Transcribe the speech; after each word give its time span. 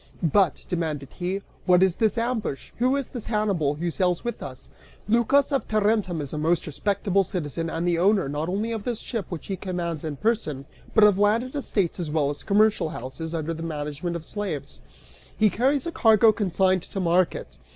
"But," 0.23 0.65
demanded 0.67 1.09
he, 1.13 1.43
"what 1.67 1.83
is 1.83 1.97
this 1.97 2.17
ambush? 2.17 2.71
Who 2.79 2.95
is 2.95 3.09
this 3.09 3.27
Hannibal 3.27 3.75
who 3.75 3.91
sails 3.91 4.23
with 4.23 4.41
us? 4.41 4.67
Lycas 5.07 5.51
of 5.51 5.67
Tarentum 5.67 6.21
is 6.21 6.33
a 6.33 6.39
most 6.39 6.65
respectable 6.65 7.23
citizen 7.23 7.69
and 7.69 7.87
the 7.87 7.99
owner, 7.99 8.27
not 8.27 8.49
only 8.49 8.71
of 8.71 8.83
this 8.83 8.99
ship, 8.99 9.27
which 9.29 9.45
he 9.45 9.55
commands 9.55 10.03
in 10.03 10.15
person, 10.15 10.65
but 10.95 11.03
of 11.03 11.19
landed 11.19 11.53
estates 11.53 11.99
as 11.99 12.09
well 12.09 12.31
as 12.31 12.41
commercial 12.41 12.89
houses 12.89 13.35
under 13.35 13.53
the 13.53 13.61
management 13.61 14.15
of 14.15 14.25
slaves. 14.25 14.81
He 15.37 15.51
carries 15.51 15.85
a 15.85 15.91
cargo 15.91 16.31
consigned 16.31 16.81
to 16.81 16.99
market. 16.99 17.59